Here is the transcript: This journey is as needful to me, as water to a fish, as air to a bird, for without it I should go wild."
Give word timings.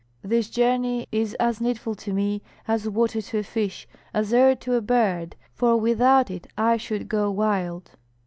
This 0.23 0.49
journey 0.49 1.05
is 1.11 1.35
as 1.35 1.61
needful 1.61 1.93
to 1.93 2.11
me, 2.11 2.41
as 2.67 2.89
water 2.89 3.21
to 3.21 3.37
a 3.37 3.43
fish, 3.43 3.87
as 4.15 4.33
air 4.33 4.55
to 4.55 4.73
a 4.73 4.81
bird, 4.81 5.35
for 5.53 5.77
without 5.77 6.31
it 6.31 6.47
I 6.57 6.75
should 6.77 7.07
go 7.07 7.29
wild." 7.29 7.91